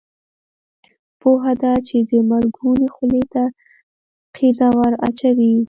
پوهه 1.19 1.53
ده 1.61 1.73
چې 1.87 1.97
د 2.09 2.11
مرګونو 2.29 2.85
خولې 2.95 3.23
ته 3.33 3.43
قیضه 4.35 4.67
ور 4.77 4.93
اچوي. 5.07 5.53